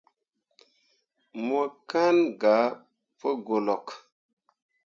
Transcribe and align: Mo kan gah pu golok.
Mo 1.45 1.61
kan 1.89 2.15
gah 2.41 2.67
pu 3.19 3.29
golok. 3.45 3.85